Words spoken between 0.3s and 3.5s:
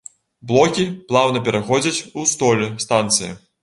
Блокі плаўна пераходзяць у столь станцыі.